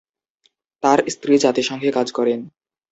[0.83, 2.39] তার স্ত্রী জাতিসংঘে কাজ করেন।